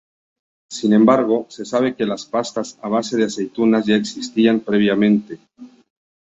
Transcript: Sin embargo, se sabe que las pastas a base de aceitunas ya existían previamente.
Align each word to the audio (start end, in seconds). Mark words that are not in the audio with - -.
Sin 0.71 0.93
embargo, 0.93 1.45
se 1.49 1.63
sabe 1.63 1.95
que 1.95 2.07
las 2.07 2.25
pastas 2.25 2.79
a 2.81 2.89
base 2.89 3.17
de 3.17 3.25
aceitunas 3.25 3.85
ya 3.85 3.95
existían 3.97 4.61
previamente. 4.61 5.37